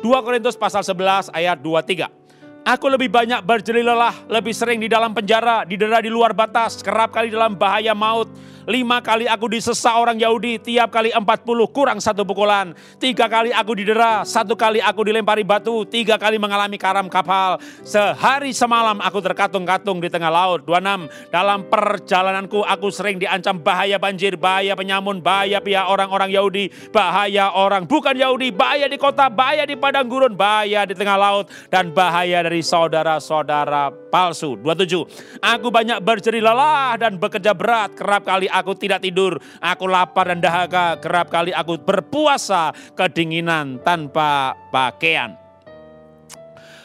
[0.03, 2.20] 2 Korintus pasal 11 ayat 23.
[2.61, 7.09] Aku lebih banyak berjeli lelah, lebih sering di dalam penjara, didera di luar batas, kerap
[7.09, 8.29] kali dalam bahaya maut,
[8.71, 12.71] Lima kali aku disesa orang Yahudi, tiap kali empat puluh kurang satu pukulan.
[13.03, 17.59] Tiga kali aku didera, satu kali aku dilempari batu, tiga kali mengalami karam kapal.
[17.83, 20.63] Sehari semalam aku terkatung-katung di tengah laut.
[20.63, 21.35] 26.
[21.35, 27.91] Dalam perjalananku aku sering diancam bahaya banjir, bahaya penyamun, bahaya pihak orang-orang Yahudi, bahaya orang
[27.91, 32.47] bukan Yahudi, bahaya di kota, bahaya di padang gurun, bahaya di tengah laut, dan bahaya
[32.47, 34.55] dari saudara-saudara palsu.
[34.63, 35.43] 27.
[35.43, 38.47] Aku banyak berjeri lelah dan bekerja berat, kerap kali
[38.77, 45.35] tidak tidur, aku lapar dan dahaga, kerap kali aku berpuasa kedinginan tanpa pakaian.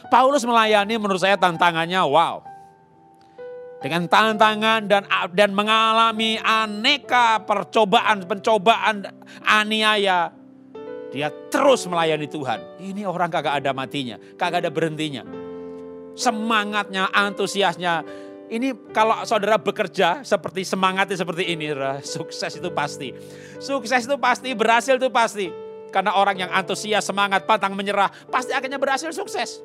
[0.06, 2.42] Paulus melayani menurut saya tantangannya wow.
[3.76, 5.04] Dengan tantangan dan
[5.36, 9.04] dan mengalami aneka percobaan, pencobaan,
[9.44, 10.32] aniaya,
[11.12, 12.82] dia terus melayani Tuhan.
[12.82, 15.22] Ini orang kagak ada matinya, kagak ada berhentinya.
[16.16, 18.00] Semangatnya, antusiasnya,
[18.46, 23.10] ini kalau saudara bekerja seperti semangatnya seperti ini, sukses itu pasti.
[23.58, 25.50] Sukses itu pasti, berhasil itu pasti.
[25.90, 29.62] Karena orang yang antusias, semangat, pantang menyerah, pasti akhirnya berhasil sukses.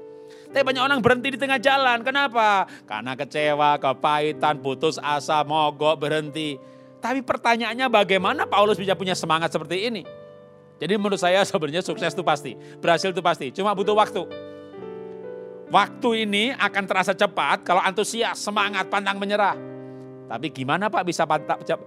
[0.51, 2.03] Tapi banyak orang berhenti di tengah jalan.
[2.03, 2.65] Kenapa?
[2.87, 6.55] Karena kecewa, kepahitan, putus asa, mogok, berhenti.
[7.01, 10.03] Tapi pertanyaannya bagaimana Paulus bisa punya semangat seperti ini?
[10.81, 13.53] Jadi menurut saya sebenarnya sukses itu pasti, berhasil itu pasti.
[13.53, 14.50] Cuma butuh waktu.
[15.71, 19.55] Waktu ini akan terasa cepat kalau antusias, semangat, pantang menyerah.
[20.27, 21.23] Tapi gimana Pak bisa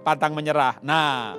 [0.01, 0.81] pantang menyerah?
[0.81, 1.37] Nah,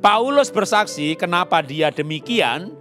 [0.00, 2.72] Paulus bersaksi kenapa dia demikian,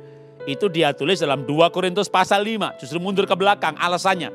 [0.47, 2.79] itu dia tulis dalam 2 Korintus pasal 5.
[2.79, 4.31] Justru mundur ke belakang alasannya.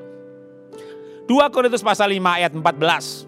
[1.25, 3.25] 2 Korintus pasal 5 ayat 14.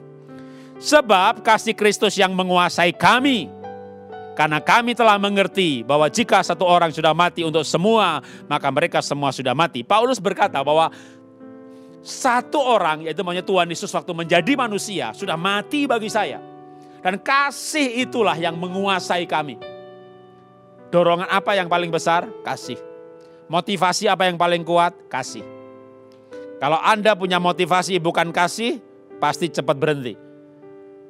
[0.77, 3.49] Sebab kasih Kristus yang menguasai kami
[4.35, 8.19] karena kami telah mengerti bahwa jika satu orang sudah mati untuk semua,
[8.51, 9.87] maka mereka semua sudah mati.
[9.87, 10.91] Paulus berkata bahwa
[12.03, 16.43] satu orang, yaitu namanya Tuhan Yesus waktu menjadi manusia, sudah mati bagi saya.
[16.99, 19.57] Dan kasih itulah yang menguasai kami.
[20.91, 22.27] Dorongan apa yang paling besar?
[22.43, 22.77] Kasih.
[23.47, 24.93] Motivasi apa yang paling kuat?
[25.07, 25.47] Kasih.
[26.59, 28.83] Kalau Anda punya motivasi bukan kasih,
[29.23, 30.24] pasti cepat berhenti.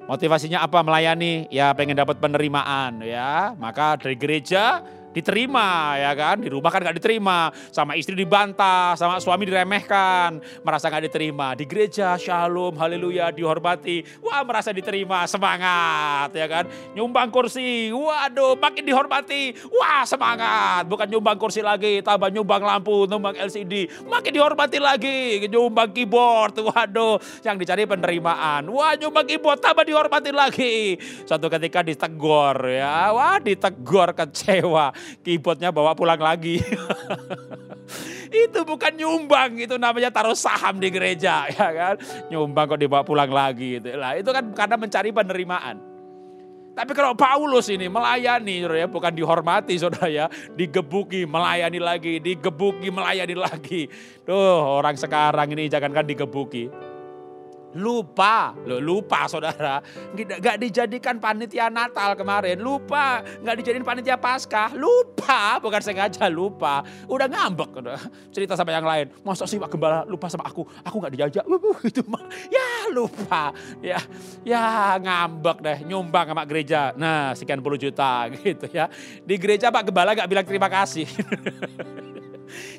[0.05, 0.85] Motivasinya apa?
[0.85, 3.57] Melayani, ya pengen dapat penerimaan ya.
[3.57, 6.43] Maka dari gereja diterima ya kan?
[6.43, 7.55] Di rumah kan nggak diterima.
[7.71, 10.43] Sama istri dibantah sama suami diremehkan.
[10.67, 11.55] Merasa nggak diterima.
[11.55, 14.03] Di gereja shalom haleluya dihormati.
[14.19, 16.67] Wah merasa diterima semangat ya kan?
[16.99, 19.55] Nyumbang kursi waduh makin dihormati.
[19.71, 20.91] Wah semangat.
[20.91, 27.23] Bukan nyumbang kursi lagi tambah nyumbang lampu nyumbang LCD makin dihormati lagi nyumbang keyboard waduh.
[27.47, 28.67] Yang dicari penerimaan.
[28.67, 30.99] Wah nyumbang keyboard tambah dihormati lagi.
[31.23, 33.15] Suatu ketika ditegur ya.
[33.15, 34.91] Wah ditegur kecewa
[35.23, 36.61] keyboardnya bawa pulang lagi.
[38.45, 41.95] itu bukan nyumbang, itu namanya taruh saham di gereja, ya kan?
[42.29, 43.95] Nyumbang kok dibawa pulang lagi itu.
[43.95, 45.77] Lah, itu kan karena mencari penerimaan.
[46.75, 50.27] Tapi kalau Paulus ini melayani, ya, bukan dihormati, saudara ya,
[50.59, 53.87] digebuki, melayani lagi, digebuki, melayani lagi.
[54.27, 56.67] Tuh orang sekarang ini jangankan digebuki,
[57.75, 59.83] Lupa, Loh, lupa saudara.
[60.15, 62.63] Gak dijadikan panitia Natal kemarin.
[62.63, 64.73] Lupa, gak dijadikan panitia Paskah.
[64.79, 66.87] Lupa, bukan sengaja lupa.
[67.11, 67.71] Udah ngambek.
[67.83, 67.99] Udah.
[68.31, 69.11] Cerita sama yang lain.
[69.27, 70.63] Masa sih Pak Gembala lupa sama aku.
[70.87, 71.45] Aku gak diajak.
[71.83, 72.23] Gitu mah.
[72.49, 73.51] Ya lupa.
[73.83, 73.99] Ya,
[74.47, 75.79] ya ngambek deh.
[75.85, 76.95] Nyumbang sama gereja.
[76.95, 78.87] Nah sekian puluh juta gitu ya.
[79.27, 81.07] Di gereja Pak Gembala gak bilang terima kasih.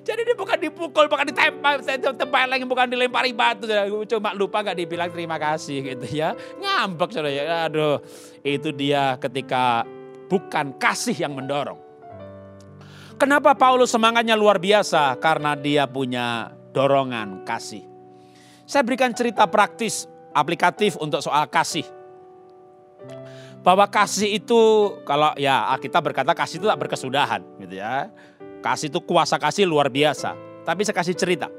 [0.06, 1.82] Jadi dia bukan dipukul, bukan ditempel,
[2.46, 3.66] lagi, bukan dilempari batu.
[4.06, 6.38] Cuma lupa gak dibilang terima kasih gitu ya.
[6.62, 7.66] Ngambek saudara ya.
[7.66, 8.00] Aduh,
[8.46, 9.84] itu dia ketika
[10.30, 11.82] bukan kasih yang mendorong.
[13.16, 15.16] Kenapa Paulus semangatnya luar biasa?
[15.24, 17.88] Karena dia punya dorongan kasih.
[18.68, 20.04] Saya berikan cerita praktis,
[20.36, 21.88] aplikatif untuk soal kasih.
[23.64, 28.12] Bahwa kasih itu kalau ya kita berkata kasih itu tak berkesudahan gitu ya.
[28.65, 30.34] Kasih itu kuasa kasih luar biasa.
[30.65, 31.54] Tapi saya kasih cerita.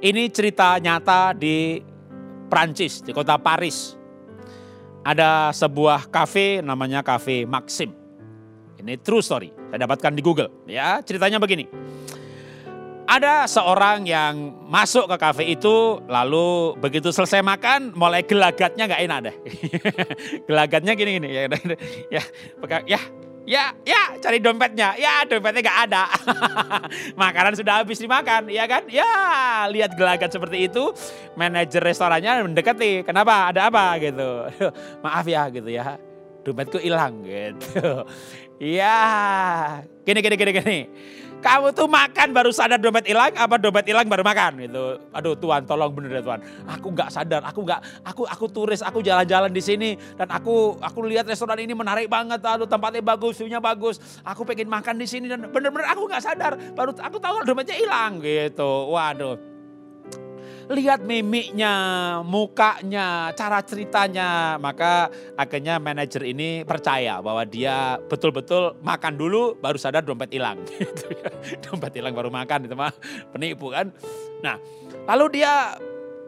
[0.00, 1.76] Ini cerita nyata di
[2.48, 3.92] Prancis, di kota Paris.
[5.04, 7.92] Ada sebuah kafe namanya Cafe Maxim.
[8.80, 9.52] Ini true story.
[9.68, 10.48] Saya dapatkan di Google.
[10.64, 11.68] Ya, ceritanya begini.
[13.06, 19.18] Ada seorang yang masuk ke kafe itu, lalu begitu selesai makan, mulai gelagatnya nggak enak
[19.30, 19.36] deh.
[20.48, 21.46] gelagatnya gini-gini ya,
[22.10, 22.22] ya,
[22.82, 23.00] ya
[23.46, 24.98] Ya, ya cari dompetnya.
[24.98, 26.04] Ya dompetnya gak ada.
[27.22, 28.82] Makanan sudah habis dimakan, ya kan?
[28.90, 29.06] Ya
[29.70, 30.90] lihat gelagat seperti itu.
[31.38, 33.06] Manajer restorannya mendekati.
[33.06, 33.54] Kenapa?
[33.54, 34.50] Ada apa gitu.
[35.06, 35.94] Maaf ya gitu ya.
[36.46, 38.06] Dompetku hilang gitu.
[38.62, 40.78] Ya, gini gini gini gini.
[41.42, 44.96] Kamu tuh makan baru sadar dompet hilang, apa dompet hilang baru makan gitu.
[45.12, 46.40] Aduh Tuhan, tolong bener ya Tuhan.
[46.78, 51.04] Aku nggak sadar, aku nggak, aku aku turis, aku jalan-jalan di sini dan aku aku
[51.04, 54.00] lihat restoran ini menarik banget, aduh tempatnya bagus, view-nya bagus.
[54.24, 58.22] Aku pengen makan di sini dan bener-bener aku nggak sadar, baru aku tahu dompetnya hilang
[58.22, 58.94] gitu.
[58.94, 59.55] Waduh
[60.66, 61.74] lihat mimiknya,
[62.26, 64.58] mukanya, cara ceritanya.
[64.58, 70.58] Maka akhirnya manajer ini percaya bahwa dia betul-betul makan dulu baru sadar dompet hilang.
[70.76, 71.30] Gitu ya.
[71.62, 72.92] dompet hilang baru makan itu mah
[73.30, 73.94] penipu kan.
[74.42, 74.58] Nah
[75.06, 75.78] lalu dia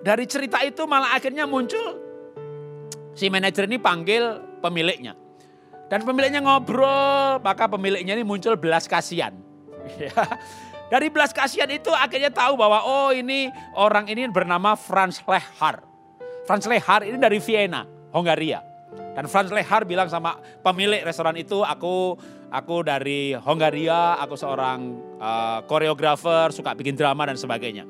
[0.02, 1.98] dari cerita itu malah akhirnya muncul
[3.18, 5.18] si manajer ini panggil pemiliknya.
[5.88, 9.34] Dan pemiliknya ngobrol, maka pemiliknya ini muncul belas kasihan.
[9.96, 10.12] Ya.
[10.88, 15.84] Dari belas kasihan itu akhirnya tahu bahwa oh ini orang ini bernama Franz Lehar.
[16.48, 18.64] Franz Lehar ini dari Vienna, Hongaria.
[19.12, 22.16] Dan Franz Lehar bilang sama pemilik restoran itu, aku
[22.48, 27.84] aku dari Hongaria, aku seorang uh, koreografer, suka bikin drama dan sebagainya.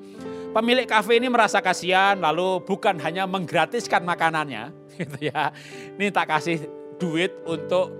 [0.50, 5.54] Pemilik kafe ini merasa kasihan, lalu bukan hanya menggratiskan makanannya, gitu ya.
[5.94, 6.66] Ini tak kasih
[6.98, 7.94] duit untuk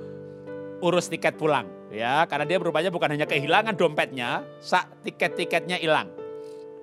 [0.83, 6.09] urus tiket pulang ya karena dia berupaya bukan hanya kehilangan dompetnya, sak tiket-tiketnya hilang.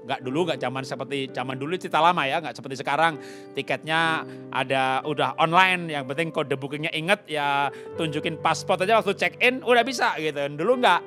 [0.05, 3.17] Enggak dulu, enggak zaman seperti zaman dulu cerita lama ya, enggak seperti sekarang
[3.57, 4.21] tiketnya
[4.53, 9.65] ada udah online, yang penting kode bookingnya inget ya tunjukin paspor aja waktu check in
[9.65, 10.37] udah bisa gitu.
[10.37, 11.01] Dulu enggak,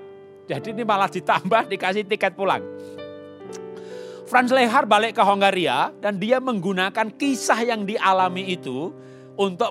[0.50, 2.66] jadi ini malah ditambah dikasih tiket pulang.
[4.28, 8.92] Franz Lehar balik ke Hongaria dan dia menggunakan kisah yang dialami itu
[9.38, 9.70] untuk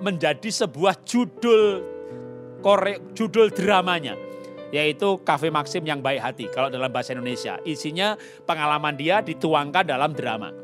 [0.00, 1.84] menjadi sebuah judul
[2.60, 4.16] korek judul dramanya
[4.70, 7.58] yaitu Cafe Maxim yang baik hati kalau dalam bahasa Indonesia.
[7.66, 8.14] Isinya
[8.46, 10.54] pengalaman dia dituangkan dalam drama.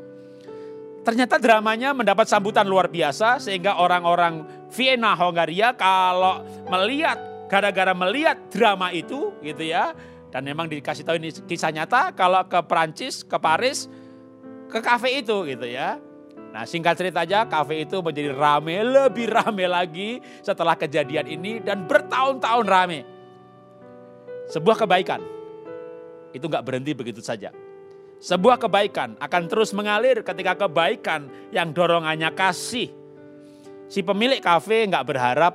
[1.03, 7.15] Ternyata dramanya mendapat sambutan luar biasa sehingga orang-orang Vienna Hongaria kalau melihat
[7.47, 9.95] gara-gara melihat drama itu gitu ya
[10.31, 13.87] dan memang dikasih tahu ini kisah nyata kalau ke Prancis, ke Paris,
[14.67, 15.95] ke kafe itu gitu ya.
[16.51, 21.85] Nah singkat cerita aja kafe itu menjadi rame, lebih rame lagi setelah kejadian ini dan
[21.85, 22.99] bertahun-tahun rame.
[24.47, 25.19] Sebuah kebaikan.
[26.31, 27.51] Itu nggak berhenti begitu saja.
[28.17, 32.89] Sebuah kebaikan akan terus mengalir ketika kebaikan yang dorongannya kasih.
[33.87, 35.53] Si pemilik kafe nggak berharap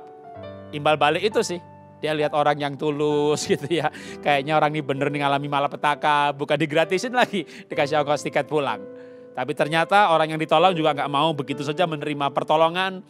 [0.71, 1.59] imbal balik itu sih.
[1.99, 3.87] Dia lihat orang yang tulus gitu ya.
[4.19, 8.92] Kayaknya orang ini bener nih ngalami malapetaka, bukan digratisin lagi, dikasih ongkos tiket pulang.
[9.33, 13.01] Tapi ternyata orang yang ditolong juga nggak mau begitu saja menerima pertolongan.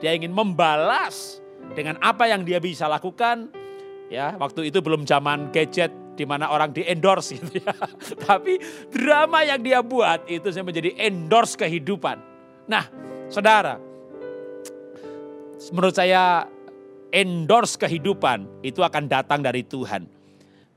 [0.00, 1.40] Dia ingin membalas
[1.72, 3.48] dengan apa yang dia bisa lakukan.
[4.10, 7.72] Ya, waktu itu belum zaman gadget di mana orang di endorse gitu ya.
[8.28, 8.60] Tapi
[8.92, 12.20] drama yang dia buat itu menjadi endorse kehidupan.
[12.68, 12.84] Nah,
[13.32, 13.80] saudara,
[15.72, 16.44] menurut saya
[17.08, 20.04] endorse kehidupan itu akan datang dari Tuhan.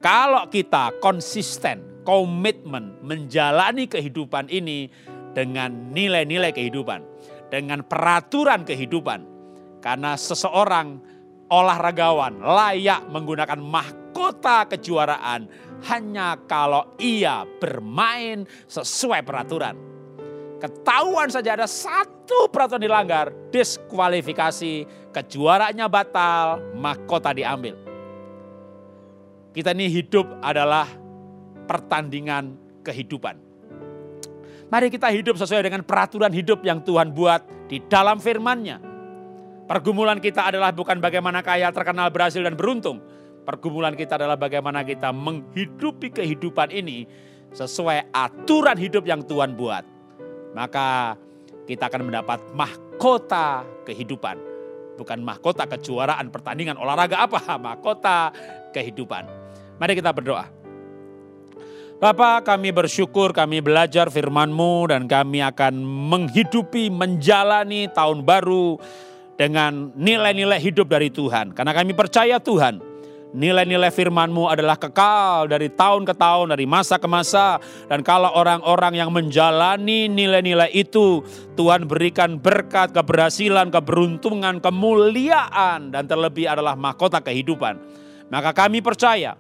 [0.03, 4.87] Kalau kita konsisten, komitmen menjalani kehidupan ini
[5.33, 7.01] dengan nilai-nilai kehidupan,
[7.49, 9.25] dengan peraturan kehidupan.
[9.83, 11.01] Karena seseorang
[11.51, 15.51] olahragawan layak menggunakan mahkota kejuaraan
[15.91, 19.75] hanya kalau ia bermain sesuai peraturan.
[20.63, 27.75] Ketahuan saja ada satu peraturan dilanggar, diskualifikasi, kejuaraannya batal, mahkota diambil.
[29.51, 30.87] Kita ini hidup adalah
[31.65, 33.39] pertandingan kehidupan.
[34.71, 38.81] Mari kita hidup sesuai dengan peraturan hidup yang Tuhan buat di dalam firman-Nya.
[39.69, 42.99] Pergumulan kita adalah bukan bagaimana kaya, terkenal, berhasil, dan beruntung
[43.43, 47.03] Pergumulan kita adalah bagaimana kita menghidupi kehidupan ini
[47.51, 49.83] sesuai aturan hidup yang Tuhan buat.
[50.55, 51.19] Maka
[51.67, 54.39] kita akan mendapat mahkota kehidupan.
[54.95, 58.31] Bukan mahkota kejuaraan pertandingan olahraga apa, mahkota
[58.71, 59.27] kehidupan.
[59.75, 60.62] Mari kita berdoa.
[62.03, 68.75] Bapak kami bersyukur kami belajar firman-Mu dan kami akan menghidupi, menjalani tahun baru
[69.39, 71.55] dengan nilai-nilai hidup dari Tuhan.
[71.55, 72.91] Karena kami percaya Tuhan,
[73.33, 77.57] Nilai-nilai firman-Mu adalah kekal dari tahun ke tahun, dari masa ke masa.
[77.87, 81.23] Dan kalau orang-orang yang menjalani nilai-nilai itu,
[81.55, 87.79] Tuhan berikan berkat, keberhasilan, keberuntungan, kemuliaan, dan terlebih adalah mahkota kehidupan.
[88.29, 89.33] Maka kami percaya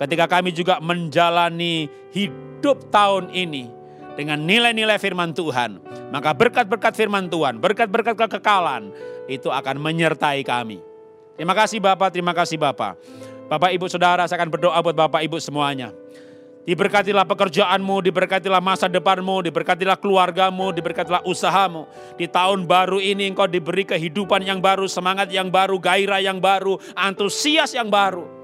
[0.00, 3.68] ketika kami juga menjalani hidup tahun ini
[4.16, 8.92] dengan nilai-nilai firman Tuhan, maka berkat-berkat firman Tuhan, berkat-berkat kekekalan
[9.28, 10.80] itu akan menyertai kami.
[11.36, 12.96] Terima kasih Bapak, terima kasih Bapak.
[13.46, 15.92] Bapak Ibu Saudara saya akan berdoa buat Bapak Ibu semuanya.
[16.66, 21.86] Diberkatilah pekerjaanmu, diberkatilah masa depanmu, diberkatilah keluargamu, diberkatilah usahamu.
[22.18, 26.74] Di tahun baru ini engkau diberi kehidupan yang baru, semangat yang baru, gairah yang baru,
[26.98, 28.35] antusias yang baru.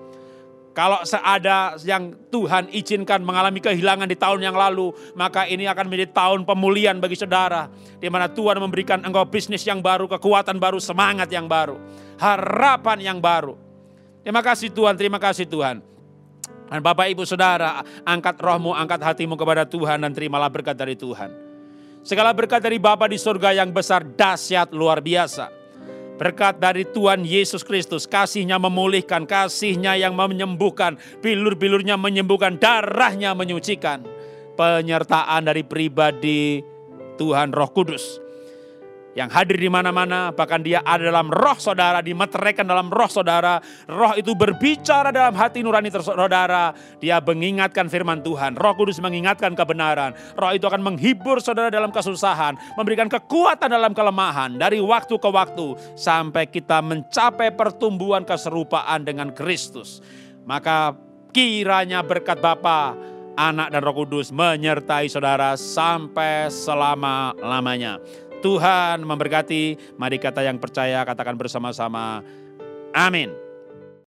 [0.72, 6.16] Kalau seada yang Tuhan izinkan mengalami kehilangan di tahun yang lalu, maka ini akan menjadi
[6.16, 7.68] tahun pemulihan bagi saudara.
[8.00, 11.76] Di mana Tuhan memberikan engkau bisnis yang baru, kekuatan baru, semangat yang baru,
[12.16, 13.52] harapan yang baru.
[14.24, 15.84] Terima kasih Tuhan, terima kasih Tuhan.
[16.72, 21.28] Dan Bapak Ibu Saudara, angkat rohmu, angkat hatimu kepada Tuhan dan terimalah berkat dari Tuhan.
[22.00, 25.61] Segala berkat dari Bapa di surga yang besar, dahsyat, luar biasa.
[26.16, 34.06] Berkat dari Tuhan Yesus Kristus, kasihnya memulihkan, kasihnya yang menyembuhkan, bilur-bilurnya menyembuhkan, darahnya menyucikan.
[34.54, 36.62] Penyertaan dari pribadi
[37.16, 38.21] Tuhan Roh Kudus
[39.12, 43.60] yang hadir di mana-mana, bahkan dia ada dalam roh saudara, dimeteraikan dalam roh saudara.
[43.84, 46.72] Roh itu berbicara dalam hati nurani saudara.
[46.96, 48.56] Dia mengingatkan firman Tuhan.
[48.56, 50.16] Roh Kudus mengingatkan kebenaran.
[50.32, 55.76] Roh itu akan menghibur saudara dalam kesusahan, memberikan kekuatan dalam kelemahan dari waktu ke waktu
[55.92, 60.00] sampai kita mencapai pertumbuhan keserupaan dengan Kristus.
[60.48, 60.96] Maka
[61.36, 62.96] kiranya berkat Bapa,
[63.32, 67.96] Anak dan Roh Kudus menyertai saudara sampai selama-lamanya.
[68.42, 69.96] Tuhan memberkati.
[69.96, 72.20] Mari kata yang percaya katakan bersama-sama.
[72.92, 73.41] Amin.